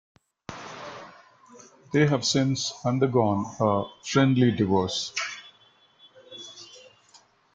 They 1.93 2.07
have 2.07 2.25
since 2.25 2.73
undergone 2.83 3.45
a 3.59 3.83
"friendly 4.03 4.49
divorce". 4.49 5.13